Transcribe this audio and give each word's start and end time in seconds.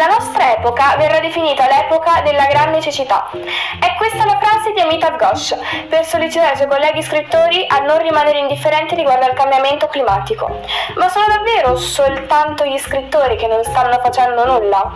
nella 0.00 0.14
nostra 0.14 0.56
epoca 0.56 0.96
verrà 0.96 1.20
definita 1.20 1.66
l'epoca 1.66 2.22
della 2.22 2.46
grande 2.46 2.80
cecità. 2.80 3.28
È 3.30 3.94
questa 3.98 4.24
la 4.24 4.38
frase 4.40 4.72
di 4.72 4.80
Amitav 4.80 5.16
Ghosh 5.18 5.54
per 5.90 6.06
sollecitare 6.06 6.54
i 6.54 6.56
suoi 6.56 6.68
colleghi 6.68 7.02
scrittori 7.02 7.66
a 7.68 7.80
non 7.80 7.98
rimanere 7.98 8.38
indifferenti 8.38 8.94
riguardo 8.94 9.26
al 9.26 9.34
cambiamento 9.34 9.88
climatico. 9.88 10.58
Ma 10.96 11.10
sono 11.10 11.26
davvero 11.28 11.76
soltanto 11.76 12.64
gli 12.64 12.78
scrittori 12.78 13.36
che 13.36 13.46
non 13.46 13.62
stanno 13.62 14.00
facendo 14.02 14.46
nulla? 14.46 14.90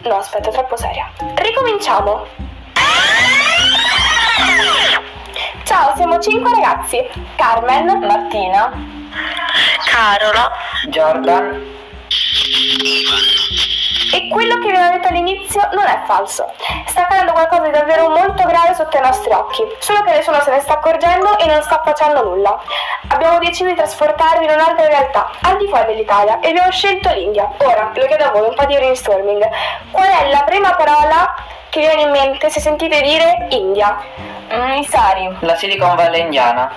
No, 0.00 0.16
aspetta, 0.16 0.50
è 0.50 0.52
troppo 0.52 0.76
seria. 0.76 1.10
Ricominciamo! 1.34 2.26
Ciao, 5.64 5.96
siamo 5.96 6.18
cinque 6.18 6.50
ragazzi. 6.54 7.02
Carmen, 7.36 8.04
Martina, 8.04 8.70
Carola, 9.86 10.52
Jordan, 10.90 11.74
E 14.16 14.28
quello 14.28 14.56
che 14.56 14.70
vi 14.70 14.74
avevo 14.74 14.94
detto 14.94 15.08
all'inizio 15.08 15.60
non 15.74 15.84
è 15.84 16.00
falso. 16.06 16.50
Sta 16.86 17.02
accadendo 17.02 17.32
qualcosa 17.32 17.64
di 17.64 17.70
davvero 17.70 18.08
molto 18.08 18.44
grave 18.46 18.74
sotto 18.74 18.96
i 18.96 19.00
nostri 19.02 19.30
occhi, 19.30 19.62
solo 19.78 20.00
che 20.04 20.12
nessuno 20.12 20.40
se 20.40 20.50
ne 20.52 20.60
sta 20.60 20.72
accorgendo 20.72 21.36
e 21.36 21.44
non 21.44 21.60
sta 21.60 21.82
facendo 21.84 22.24
nulla. 22.24 22.58
Abbiamo 23.08 23.38
deciso 23.40 23.68
di 23.68 23.74
trasportarvi 23.74 24.44
in 24.46 24.52
un'altra 24.52 24.86
realtà, 24.86 25.30
al 25.42 25.58
di 25.58 25.68
fuori 25.68 25.84
dell'Italia, 25.84 26.40
e 26.40 26.48
abbiamo 26.48 26.70
scelto 26.70 27.12
l'India. 27.12 27.52
Ora, 27.58 27.92
lo 27.94 28.06
chiedo 28.06 28.24
a 28.24 28.30
voi, 28.30 28.48
un 28.48 28.54
po' 28.54 28.64
di 28.64 28.74
brainstorming. 28.74 29.48
Qual 29.90 30.08
è 30.08 30.30
la 30.30 30.44
prima 30.44 30.74
parola 30.74 31.34
che 31.68 31.80
vi 31.80 31.86
viene 31.86 32.02
in 32.02 32.10
mente 32.10 32.48
se 32.48 32.60
sentite 32.60 33.02
dire 33.02 33.48
India? 33.50 33.98
mm, 34.52 34.72
i 34.78 34.84
Sari, 34.84 35.36
la 35.40 35.56
Silicon 35.56 35.94
Valley 35.94 36.20
indiana, 36.22 36.72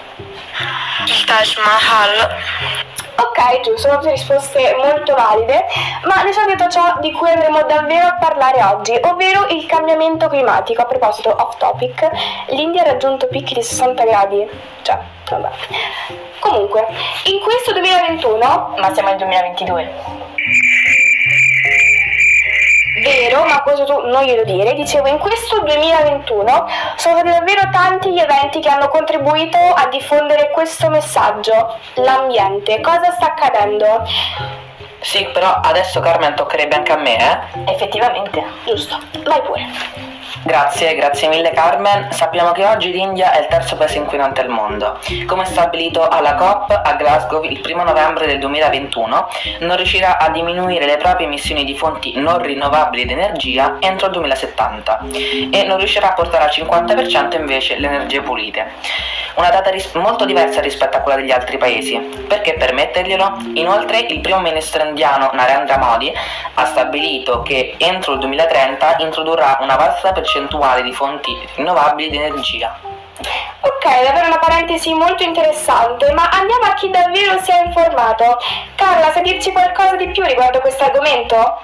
il 1.05 1.23
Taj 1.23 1.55
Mahal, 1.57 2.37
Ok, 3.19 3.59
giusto, 3.61 3.89
sono 3.89 4.11
risposte 4.11 4.75
molto 4.75 5.13
valide, 5.13 5.65
ma 6.03 6.23
di 6.23 6.31
solito 6.31 6.69
ciò 6.69 6.99
di 7.01 7.11
cui 7.11 7.29
andremo 7.29 7.63
davvero 7.63 8.07
a 8.07 8.17
parlare 8.17 8.63
oggi, 8.63 8.97
ovvero 9.03 9.47
il 9.49 9.65
cambiamento 9.65 10.29
climatico. 10.29 10.81
A 10.81 10.85
proposito, 10.85 11.29
off 11.29 11.57
topic, 11.57 12.09
l'India 12.47 12.83
ha 12.83 12.85
raggiunto 12.85 13.27
picchi 13.27 13.55
di 13.55 13.63
60 13.63 14.03
gradi. 14.05 14.49
Cioè, 14.83 14.97
vabbè. 15.29 15.49
Comunque, 16.39 16.87
in 17.25 17.41
questo 17.41 17.73
2021, 17.73 18.75
ma 18.77 18.93
siamo 18.93 19.09
nel 19.09 19.17
2022. 19.17 20.27
vero, 22.99 23.43
ma 23.45 23.61
questo 23.61 23.85
tu 23.85 24.07
non 24.07 24.23
glielo 24.23 24.43
dire, 24.43 24.73
dicevo, 24.73 25.07
in 25.07 25.17
questo 25.17 25.61
2021 25.61 26.67
sono 26.99 27.23
davvero 27.23 27.69
tanti 27.71 28.11
gli 28.11 28.19
eventi 28.19 28.59
che 28.59 28.67
hanno 28.67 28.89
contribuito 28.89 29.57
a 29.57 29.87
diffondere 29.87 30.51
questo 30.51 30.89
messaggio, 30.89 31.77
l'ambiente, 31.95 32.81
cosa 32.81 33.11
sta 33.13 33.27
accadendo. 33.27 34.05
Sì, 34.99 35.25
però 35.31 35.61
adesso 35.63 36.01
Carmen 36.01 36.35
toccherebbe 36.35 36.75
anche 36.75 36.91
a 36.91 36.97
me, 36.97 37.17
eh? 37.17 37.71
Effettivamente, 37.71 38.43
giusto, 38.65 38.99
vai 39.23 39.41
pure. 39.43 40.08
Grazie, 40.43 40.95
grazie 40.95 41.27
mille 41.27 41.51
Carmen. 41.51 42.11
Sappiamo 42.11 42.51
che 42.51 42.63
oggi 42.63 42.91
l'India 42.91 43.31
è 43.31 43.39
il 43.39 43.47
terzo 43.47 43.75
paese 43.75 43.97
inquinante 43.97 44.41
al 44.41 44.49
mondo. 44.49 44.99
Come 45.25 45.45
stabilito 45.45 46.07
alla 46.07 46.35
COP 46.35 46.69
a 46.83 46.93
Glasgow 46.93 47.43
il 47.43 47.61
1 47.63 47.83
novembre 47.83 48.27
del 48.27 48.39
2021, 48.39 49.27
non 49.59 49.75
riuscirà 49.75 50.19
a 50.19 50.29
diminuire 50.29 50.85
le 50.85 50.97
proprie 50.97 51.25
emissioni 51.25 51.63
di 51.63 51.75
fonti 51.75 52.13
non 52.19 52.39
rinnovabili 52.41 53.05
di 53.05 53.13
energia 53.13 53.77
entro 53.79 54.07
il 54.07 54.13
2070 54.13 55.05
e 55.51 55.63
non 55.63 55.77
riuscirà 55.77 56.09
a 56.09 56.13
portare 56.13 56.43
al 56.43 56.51
50% 56.51 57.35
invece 57.35 57.77
le 57.79 57.87
energie 57.87 58.21
pulite. 58.21 58.67
Una 59.35 59.49
data 59.49 59.69
ris- 59.69 59.93
molto 59.93 60.25
diversa 60.25 60.59
rispetto 60.61 60.97
a 60.97 60.99
quella 60.99 61.19
degli 61.19 61.31
altri 61.31 61.57
paesi. 61.57 61.97
Perché 62.27 62.53
permetterglielo? 62.53 63.37
Inoltre 63.53 63.99
il 63.99 64.19
primo 64.19 64.41
ministro 64.41 64.83
indiano 64.83 65.29
Narendra 65.33 65.77
Modi 65.77 66.11
ha 66.55 66.65
stabilito 66.65 67.41
che 67.41 67.75
entro 67.77 68.13
il 68.13 68.19
2030 68.19 68.97
introdurrà 68.99 69.57
una 69.61 69.75
vasta 69.75 70.11
percentuale 70.19 70.83
di 70.83 70.91
fonti 70.91 71.35
rinnovabili 71.55 72.09
di 72.09 72.17
energia. 72.17 72.77
Ok, 73.61 73.83
davvero 74.05 74.27
una 74.27 74.39
parentesi 74.39 74.93
molto 74.93 75.23
interessante, 75.23 76.11
ma 76.13 76.29
andiamo 76.29 76.63
a 76.63 76.73
chi 76.73 76.89
davvero 76.89 77.39
si 77.41 77.51
è 77.51 77.65
informato. 77.65 78.37
Carla, 78.75 79.11
sai 79.11 79.23
dirci 79.23 79.51
qualcosa 79.51 79.95
di 79.95 80.09
più 80.11 80.23
riguardo 80.23 80.59
questo 80.59 80.83
argomento? 80.83 81.59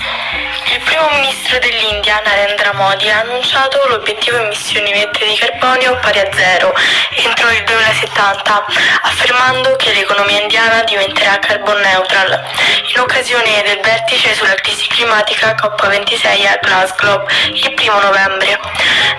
Il 0.00 0.80
primo 0.84 1.08
ministro 1.10 1.58
dell'India, 1.58 2.22
Narendra 2.24 2.72
Modi, 2.74 3.10
ha 3.10 3.20
annunciato 3.20 3.78
l'obiettivo 3.88 4.36
emissioni 4.36 4.92
nette 4.92 5.26
di 5.26 5.36
carbonio 5.36 5.98
pari 5.98 6.20
a 6.20 6.28
zero 6.32 6.72
entro 7.16 7.50
il 7.50 7.64
2070, 7.64 8.64
affermando 9.02 9.74
che 9.74 9.92
l'economia 9.92 10.40
indiana 10.40 10.84
diventerà 10.84 11.40
carbon 11.40 11.80
neutral 11.80 12.44
in 12.94 13.00
occasione 13.00 13.62
del 13.64 13.80
vertice 13.82 14.34
sulla 14.34 14.54
crisi 14.54 14.86
climatica 14.86 15.56
COP26 15.56 16.46
a 16.46 16.58
Glasgow 16.62 17.26
il 17.54 17.74
primo 17.74 17.98
novembre. 18.00 18.60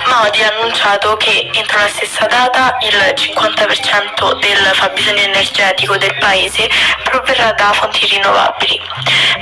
Modi 0.06 0.42
ha 0.42 0.54
annunciato 0.56 1.18
che 1.18 1.50
entro 1.54 1.78
la 1.78 1.90
stessa 1.90 2.26
data 2.26 2.78
il 2.82 3.14
50% 3.16 4.40
del 4.40 4.72
fabbisogno 4.74 5.22
energetico 5.22 5.98
del 5.98 6.16
paese 6.20 6.70
proverrà 7.04 7.52
da 7.52 7.74
fonti 7.74 8.06
rinnovabili. 8.06 8.80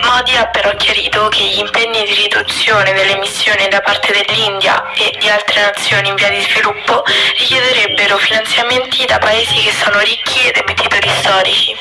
Modi 0.02 0.36
ha 0.36 0.48
però 0.48 0.74
chiarito 0.76 1.27
che 1.30 1.44
gli 1.44 1.60
impegni 1.60 2.04
di 2.04 2.14
riduzione 2.14 2.94
delle 2.94 3.16
emissioni 3.16 3.68
da 3.68 3.82
parte 3.82 4.12
dell'India 4.12 4.92
e 4.94 5.16
di 5.20 5.30
altre 5.30 5.62
nazioni 5.62 6.10
in 6.10 6.16
via 6.16 6.30
di 6.30 6.42
sviluppo 6.42 7.04
richiederebbero 7.38 8.18
finanziamenti 8.18 9.06
da 9.06 9.18
paesi 9.18 9.64
che 9.64 9.72
sono 9.72 10.00
ricchi 10.00 10.48
ed 10.48 10.58
emettitori 10.58 11.10
storici. 11.20 11.76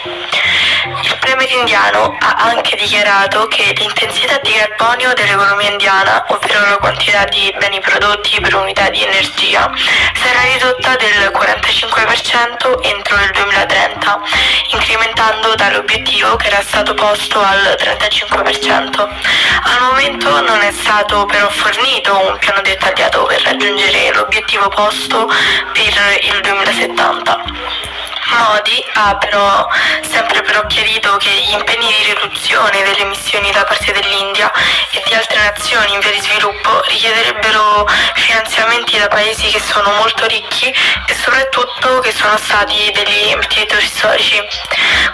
Il 1.03 1.17
premier 1.19 1.51
indiano 1.51 2.17
ha 2.21 2.35
anche 2.39 2.77
dichiarato 2.77 3.47
che 3.49 3.73
l'intensità 3.77 4.39
di 4.43 4.53
carbonio 4.53 5.13
dell'economia 5.15 5.71
indiana, 5.71 6.25
ovvero 6.29 6.61
la 6.61 6.77
quantità 6.79 7.25
di 7.25 7.53
beni 7.59 7.81
prodotti 7.81 8.41
per 8.41 8.55
unità 8.55 8.89
di 8.91 9.03
energia, 9.03 9.71
sarà 10.37 10.53
ridotta 10.53 10.97
del 10.97 11.33
45% 11.33 12.83
entro 12.83 13.17
il 13.17 13.31
2030, 13.33 14.21
incrementando 14.73 15.55
tale 15.55 15.77
obiettivo 15.77 16.37
che 16.37 16.49
era 16.49 16.61
stato 16.61 16.93
posto 16.93 17.41
al 17.41 17.77
35%. 17.79 19.01
Al 19.01 19.83
momento 19.89 20.41
non 20.43 20.61
è 20.61 20.73
stato 20.73 21.25
però 21.25 21.49
fornito 21.49 22.29
un 22.29 22.37
piano 22.39 22.61
dettagliato 22.61 23.25
per 23.25 23.41
raggiungere 23.43 24.13
l'obiettivo 24.13 24.69
posto 24.69 25.27
per 25.73 25.95
il 26.21 26.41
2070. 26.43 27.96
Modi 28.29 28.85
ha 28.95 29.17
però 29.17 29.69
sempre 30.03 30.43
però 30.43 30.65
chiarito 30.67 31.17
che 31.17 31.31
gli 31.31 31.53
impegni 31.53 31.87
di 31.87 32.13
riduzione 32.13 32.83
delle 32.83 33.01
emissioni 33.01 33.51
da 33.53 33.65
parte 33.65 33.93
dell'India 33.93 34.51
e 34.91 35.03
di 35.07 35.15
altre 35.15 35.39
nazioni 35.39 35.95
in 35.95 36.01
via 36.01 36.11
di 36.11 36.21
sviluppo 36.21 36.83
richiederebbero 36.89 37.87
finanziamenti 38.15 38.99
da 38.99 39.09
paesi 39.09 39.51
che 39.51 39.61
sono 39.61 39.93
molto 39.93 40.27
ricchi 40.27 40.69
e 40.69 41.15
soprattutto 41.15 42.01
che 42.01 42.13
sono 42.13 42.37
stati 42.37 42.91
degli 42.93 43.31
emettitori 43.31 43.87
storici. 43.87 44.43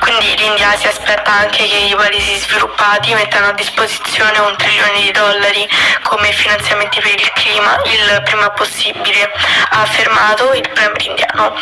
Quindi 0.00 0.34
l'India 0.36 0.76
si 0.76 0.86
aspetta 0.86 1.30
anche 1.30 1.66
che 1.66 1.76
i 1.76 1.94
paesi 1.94 2.36
sviluppati 2.38 3.14
mettano 3.14 3.48
a 3.48 3.52
disposizione 3.52 4.38
un 4.38 4.56
trilione 4.56 5.00
di 5.02 5.10
dollari 5.12 5.68
come 6.02 6.32
finanziamenti 6.32 7.00
per 7.00 7.14
il 7.14 7.32
clima 7.32 7.80
il 7.84 8.22
prima 8.24 8.50
possibile, 8.50 9.30
ha 9.70 9.82
affermato 9.82 10.52
il 10.52 10.68
premier 10.70 11.02
indiano, 11.02 11.54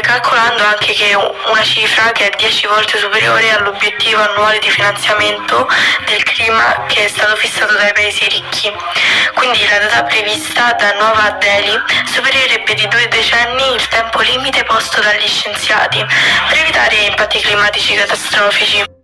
calcolando 0.00 0.62
anche 0.64 0.92
che 0.92 1.14
una 1.14 1.62
cifra 1.62 2.12
che 2.12 2.28
è 2.28 2.36
10 2.36 2.66
volte 2.66 2.98
superiore 2.98 3.50
all'obiettivo 3.52 4.20
annuale 4.20 4.58
di 4.58 4.70
finanziamento 4.70 5.66
del 6.06 6.22
clima 6.22 6.84
che 6.86 7.04
è 7.04 7.08
stato 7.08 7.36
fissato 7.36 7.74
dai 7.74 7.92
paesi 7.92 8.28
ricchi. 8.28 8.72
Quindi 9.34 9.66
la 9.68 9.78
data 9.78 10.04
prevista 10.04 10.72
da 10.72 10.92
Nuova 10.92 11.30
Delhi 11.38 11.76
supererebbe 12.04 12.74
di 12.74 12.88
due 12.88 13.08
decenni 13.08 13.74
il 13.74 13.88
tempo 13.88 14.20
limite 14.20 14.64
posto 14.64 15.00
dagli 15.00 15.26
scienziati 15.26 16.04
per 16.48 16.58
evitare 16.58 16.96
impatti 16.96 17.40
climatici 17.40 17.94
catastrofici. 17.94 18.99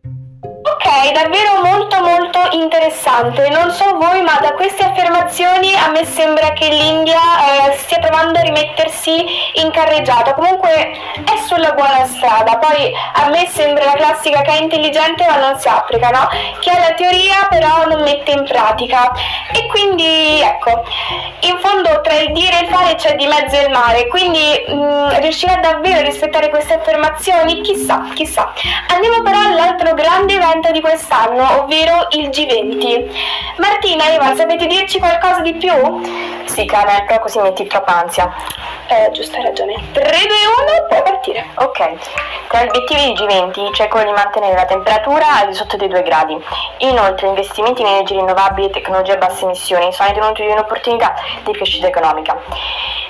Ok, 0.78 1.12
davvero 1.12 1.62
molto 1.62 2.02
molto 2.02 2.38
interessante. 2.50 3.48
Non 3.48 3.70
so 3.70 3.96
voi, 3.96 4.20
ma 4.20 4.38
da 4.42 4.52
queste 4.52 4.84
affermazioni 4.84 5.74
a 5.74 5.88
me 5.88 6.04
sembra 6.04 6.52
che 6.52 6.68
l'India 6.68 7.16
eh, 7.18 7.76
stia 7.78 7.98
provando 7.98 8.38
a 8.38 8.42
rimettersi 8.42 9.24
in 9.54 9.70
carreggiata. 9.70 10.34
Comunque 10.34 10.68
è 10.68 11.36
sulla 11.46 11.72
buona 11.72 12.04
strada. 12.04 12.58
Poi 12.58 12.92
a 13.14 13.30
me 13.30 13.48
sembra 13.48 13.86
la 13.86 13.92
classica 13.92 14.42
che 14.42 14.50
è 14.50 14.60
intelligente 14.60 15.24
ma 15.26 15.38
non 15.38 15.58
si 15.58 15.66
applica, 15.66 16.10
no? 16.10 16.28
Che 16.60 16.70
ha 16.70 16.78
la 16.78 16.94
teoria 16.94 17.46
però 17.48 17.86
non 17.86 18.02
mette 18.02 18.32
in 18.32 18.44
pratica. 18.44 19.12
E 19.52 19.66
quindi 19.68 20.42
ecco, 20.42 20.84
in 21.40 21.58
fondo 21.58 22.02
tra 22.02 22.14
il 22.16 22.32
dire 22.32 22.60
e 22.60 22.62
il 22.64 22.68
fare 22.68 22.96
c'è 22.96 23.14
di 23.16 23.26
mezzo 23.26 23.58
il 23.58 23.70
mare. 23.70 24.08
Quindi 24.08 24.62
mh, 24.68 25.20
riuscirà 25.20 25.56
davvero 25.56 26.00
a 26.00 26.02
rispettare 26.02 26.50
queste 26.50 26.74
affermazioni? 26.74 27.62
Chissà, 27.62 28.10
chissà. 28.14 28.52
Andiamo 28.92 29.22
però 29.22 29.38
all'altro 29.40 29.94
grande 29.94 30.34
evento 30.34 30.64
appuntamento 30.66 30.72
di 30.72 30.80
quest'anno, 30.80 31.62
ovvero 31.62 32.06
il 32.10 32.28
G20. 32.28 33.10
Martina, 33.58 34.10
Eva, 34.10 34.34
sapete 34.34 34.66
dirci 34.66 34.98
qualcosa 34.98 35.40
di 35.40 35.54
più? 35.54 35.72
Sì, 36.44 36.64
Carmen, 36.64 37.04
però 37.06 37.20
così 37.20 37.38
metti 37.40 37.66
troppa 37.66 38.02
ansia. 38.02 38.32
Eh, 38.88 39.10
giusto, 39.12 39.36
hai 39.36 39.44
ragione. 39.44 39.74
3, 39.92 40.02
2, 40.02 40.10
1, 40.10 40.86
puoi 40.88 41.02
partire. 41.02 41.46
Ok, 41.56 41.92
tra 42.48 42.64
gli 42.64 42.68
obiettivi 42.68 43.12
di 43.12 43.12
G20 43.14 43.70
c'è 43.72 43.88
quello 43.88 44.06
di 44.06 44.16
mantenere 44.16 44.54
la 44.54 44.64
temperatura 44.64 45.40
al 45.40 45.48
di 45.48 45.54
sotto 45.54 45.76
dei 45.76 45.88
2 45.88 46.02
gradi. 46.02 46.42
Inoltre, 46.78 47.28
investimenti 47.28 47.82
in 47.82 47.88
energie 47.88 48.14
rinnovabili 48.14 48.68
e 48.68 48.70
tecnologie 48.70 49.12
a 49.12 49.16
basse 49.16 49.44
emissioni 49.44 49.92
sono 49.92 50.08
ritenuti 50.08 50.42
un'opportunità 50.42 51.14
di 51.44 51.52
crescita 51.52 51.88
economica. 51.88 52.36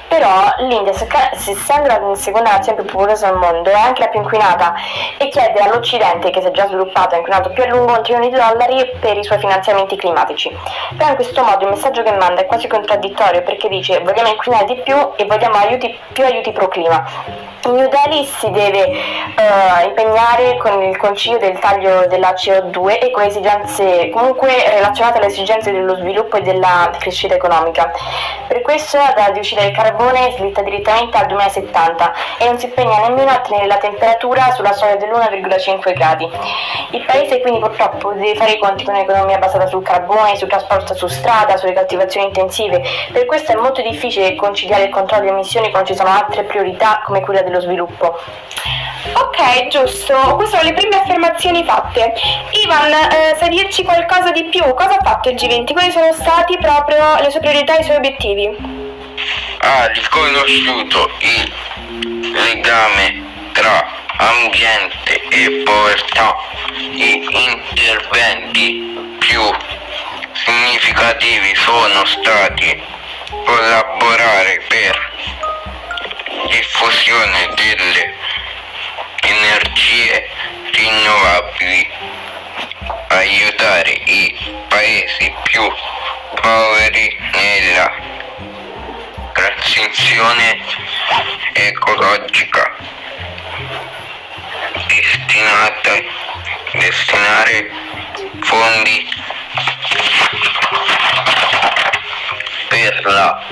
Però 0.08 0.30
l'India, 0.58 0.92
essendo 0.92 1.86
la 1.86 2.14
seconda 2.14 2.52
nazione 2.52 2.82
più 2.82 2.92
popolosa 2.92 3.28
al 3.28 3.36
mondo, 3.36 3.70
è 3.70 3.74
anche 3.74 4.02
la 4.02 4.08
più 4.08 4.20
inquinata 4.20 4.74
e 5.18 5.28
chiede 5.28 5.58
all'Occidente, 5.58 6.30
che 6.30 6.40
si 6.40 6.46
è 6.46 6.50
già 6.52 6.66
sviluppato 6.66 7.14
e 7.14 7.18
inquinato 7.18 7.50
più 7.50 7.64
a 7.64 7.66
lungo, 7.66 7.92
un 7.92 8.02
trilione 8.02 8.28
di 8.28 8.36
dollari 8.36 8.92
per 9.00 9.16
i 9.16 9.24
suoi 9.24 9.38
finanziamenti 9.38 9.96
climatici. 9.96 10.56
Però 10.96 11.10
in 11.10 11.16
questo 11.16 11.42
modo 11.42 11.64
il 11.64 11.70
messaggio 11.70 12.02
che 12.02 12.12
manda 12.12 12.42
è 12.42 12.46
quasi 12.46 12.68
contraddittorio 12.68 13.42
perché 13.42 13.68
dice 13.68 14.00
vogliamo 14.00 14.28
inquinare 14.28 14.64
di 14.66 14.76
più 14.76 14.96
e 15.16 15.24
vogliamo 15.24 15.56
aiuti, 15.56 15.98
più 16.12 16.24
aiuti 16.24 16.52
pro 16.52 16.68
clima. 16.68 17.44
New 17.66 17.88
Delhi 17.88 18.24
si 18.24 18.48
deve 18.52 18.84
uh, 18.84 19.86
impegnare 19.88 20.56
con 20.58 20.80
il 20.84 20.96
concilio 20.96 21.38
del 21.38 21.58
taglio 21.58 22.06
della 22.06 22.32
CO2 22.32 23.00
e 23.00 23.10
con 23.10 23.24
esigenze 23.24 24.08
comunque 24.10 24.70
relazionate 24.70 25.18
alle 25.18 25.26
esigenze 25.26 25.72
dello 25.72 25.96
sviluppo 25.96 26.36
e 26.36 26.42
della 26.42 26.92
crescita 26.96 27.34
economica. 27.34 27.90
Per 28.46 28.62
questo 28.62 28.98
la 28.98 29.26
riuscita 29.32 29.62
del 29.62 29.72
carbone 29.72 29.95
slitta 30.36 30.62
direttamente 30.62 31.16
al 31.16 31.26
2070 31.26 32.12
e 32.38 32.44
non 32.46 32.58
si 32.58 32.66
impegna 32.66 33.06
nemmeno 33.06 33.30
a 33.30 33.40
tenere 33.40 33.66
la 33.66 33.78
temperatura 33.78 34.52
sulla 34.52 34.72
soglia 34.72 34.96
dell'1,5 34.96 35.92
gradi. 35.94 36.28
Il 36.90 37.04
paese 37.04 37.40
quindi 37.40 37.60
purtroppo 37.60 38.12
deve 38.12 38.34
fare 38.34 38.52
i 38.52 38.58
conti 38.58 38.84
con 38.84 38.94
un'economia 38.94 39.38
basata 39.38 39.66
sul 39.66 39.82
carbone, 39.82 40.36
sul 40.36 40.48
trasporto 40.48 40.94
su 40.94 41.06
strada, 41.06 41.56
sulle 41.56 41.74
coltivazioni 41.74 42.26
intensive. 42.26 42.82
Per 43.12 43.24
questo 43.26 43.52
è 43.52 43.54
molto 43.56 43.82
difficile 43.82 44.34
conciliare 44.34 44.84
il 44.84 44.90
controllo 44.90 45.22
di 45.22 45.28
emissioni 45.28 45.70
quando 45.70 45.88
ci 45.88 45.96
sono 45.96 46.10
altre 46.10 46.44
priorità 46.44 47.02
come 47.04 47.20
quella 47.20 47.42
dello 47.42 47.60
sviluppo. 47.60 48.18
Ok, 49.14 49.68
giusto. 49.68 50.14
Queste 50.34 50.56
sono 50.56 50.68
le 50.68 50.74
prime 50.74 50.96
affermazioni 50.96 51.64
fatte. 51.64 52.12
Ivan, 52.64 52.92
eh, 52.92 53.36
sai 53.38 53.48
dirci 53.48 53.84
qualcosa 53.84 54.30
di 54.32 54.44
più? 54.44 54.62
Cosa 54.74 54.96
ha 54.96 55.02
fatto 55.02 55.28
il 55.28 55.36
G20? 55.36 55.72
Quali 55.72 55.90
sono 55.90 56.12
stati 56.12 56.58
proprio 56.58 57.16
le 57.20 57.30
sue 57.30 57.40
priorità 57.40 57.76
e 57.76 57.80
i 57.80 57.84
suoi 57.84 57.96
obiettivi? 57.96 58.75
Ha 59.68 59.88
riconosciuto 59.88 61.10
il 61.18 61.52
legame 62.32 63.50
tra 63.50 63.84
ambiente 64.16 65.20
e 65.28 65.62
povertà. 65.64 66.36
Gli 66.92 67.26
interventi 67.28 69.16
più 69.18 69.42
significativi 70.34 71.52
sono 71.56 72.04
stati 72.04 72.80
collaborare 73.44 74.62
per 74.68 75.12
diffusione 76.48 77.48
delle 77.56 78.14
energie 79.22 80.28
rinnovabili, 80.70 81.90
aiutare 83.08 83.90
i 83.90 84.36
paesi 84.68 85.34
più 85.42 85.68
poveri 86.40 87.16
transizione 89.66 90.60
ecologica, 91.52 92.76
destinata, 94.86 95.90
destinare 96.72 97.70
fondi 98.42 99.08
per 102.68 103.04
la 103.06 103.44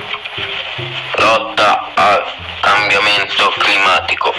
lotta 1.15 1.91
al 1.95 2.23
cambiamento 2.61 3.53
climatico. 3.57 4.33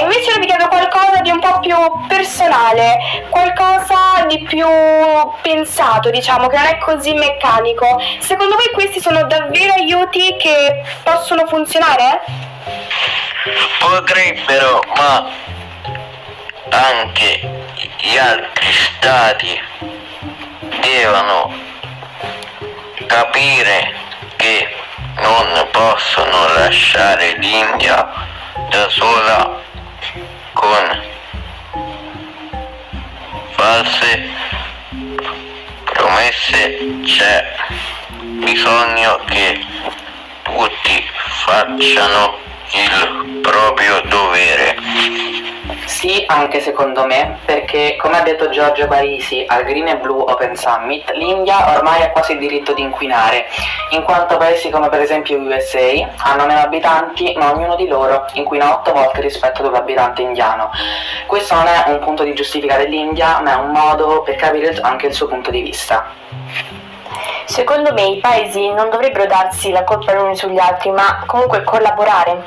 Invece 0.00 0.38
vi 0.40 0.46
chiedo 0.46 0.66
qualcosa 0.66 1.20
di 1.22 1.30
un 1.30 1.38
po' 1.38 1.60
più 1.60 1.76
personale, 2.08 3.26
qualcosa 3.30 4.24
di 4.26 4.42
più 4.42 4.66
pensato, 5.42 6.10
diciamo, 6.10 6.48
che 6.48 6.56
non 6.56 6.66
è 6.66 6.78
così 6.78 7.14
meccanico. 7.14 8.02
Secondo 8.18 8.56
voi 8.56 8.70
questi 8.74 9.00
sono 9.00 9.22
davvero 9.24 9.74
aiuti 9.74 10.34
che 10.36 10.82
possono 11.04 11.46
funzionare? 11.46 12.20
Potrebbero, 13.78 14.82
ma 14.96 15.30
anche 16.68 17.64
gli 18.00 18.16
altri 18.16 18.72
stati 18.72 19.60
devono 20.80 21.54
capire 23.06 23.94
che 24.34 24.74
non 25.20 25.68
possono 25.70 26.48
lasciare 26.54 27.36
l'India 27.38 28.08
da 28.68 28.88
sola 28.88 29.55
con 30.66 31.00
false 33.54 34.28
promesse 35.84 37.00
c'è 37.04 37.54
bisogno 38.40 39.20
che 39.26 39.64
tutti 40.42 41.08
facciano 41.44 42.38
il 42.72 43.40
proprio 43.42 44.00
dovere. 44.06 45.55
Sì, 45.86 46.24
anche 46.26 46.60
secondo 46.60 47.06
me, 47.06 47.38
perché 47.44 47.96
come 47.96 48.18
ha 48.18 48.22
detto 48.22 48.50
Giorgio 48.50 48.86
Parisi 48.88 49.44
al 49.46 49.62
Green 49.64 49.86
and 49.88 50.00
Blue 50.00 50.20
Open 50.20 50.56
Summit, 50.56 51.08
l'India 51.12 51.76
ormai 51.76 52.02
ha 52.02 52.10
quasi 52.10 52.32
il 52.32 52.38
diritto 52.38 52.72
di 52.74 52.82
inquinare, 52.82 53.46
in 53.90 54.02
quanto 54.02 54.36
paesi 54.36 54.68
come 54.68 54.88
per 54.88 55.00
esempio 55.00 55.38
USA 55.38 56.10
hanno 56.18 56.46
meno 56.46 56.60
abitanti, 56.60 57.32
ma 57.36 57.52
ognuno 57.52 57.76
di 57.76 57.86
loro 57.86 58.26
inquina 58.32 58.74
8 58.74 58.92
volte 58.92 59.20
rispetto 59.20 59.62
ad 59.62 59.68
un 59.68 59.76
abitante 59.76 60.22
indiano. 60.22 60.70
Questo 61.26 61.54
non 61.54 61.66
è 61.68 61.84
un 61.86 62.00
punto 62.00 62.24
di 62.24 62.34
giustificare 62.34 62.86
l'India, 62.86 63.40
ma 63.40 63.52
è 63.52 63.56
un 63.56 63.70
modo 63.70 64.22
per 64.22 64.34
capire 64.34 64.76
anche 64.82 65.06
il 65.06 65.14
suo 65.14 65.28
punto 65.28 65.50
di 65.50 65.62
vista. 65.62 66.04
Secondo 67.44 67.92
me 67.92 68.02
i 68.02 68.18
paesi 68.18 68.70
non 68.72 68.90
dovrebbero 68.90 69.26
darsi 69.26 69.70
la 69.70 69.84
colpa 69.84 70.12
gli 70.12 70.18
uni 70.18 70.36
sugli 70.36 70.58
altri, 70.58 70.90
ma 70.90 71.22
comunque 71.26 71.62
collaborare. 71.62 72.44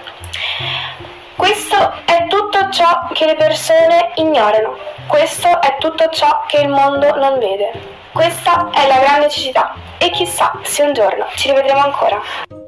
Tutto 2.70 2.84
ciò 2.84 3.08
che 3.14 3.26
le 3.26 3.36
persone 3.36 4.12
ignorano. 4.16 4.78
Questo 5.08 5.60
è 5.60 5.78
tutto 5.80 6.08
ciò 6.10 6.44
che 6.46 6.60
il 6.60 6.68
mondo 6.68 7.16
non 7.16 7.40
vede. 7.40 7.72
Questa 8.12 8.70
è 8.70 8.88
la 8.88 9.00
grande 9.00 9.26
necessità. 9.26 9.74
E 9.98 10.12
chissà 10.12 10.54
se 10.62 10.84
un 10.84 10.94
giorno 10.94 11.26
ci 11.34 11.50
rivedremo 11.50 11.82
ancora. 11.82 12.59